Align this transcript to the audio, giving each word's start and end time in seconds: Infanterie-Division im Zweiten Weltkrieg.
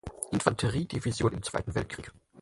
Infanterie-Division 0.31 1.31
im 1.33 1.43
Zweiten 1.43 1.75
Weltkrieg. 1.75 2.11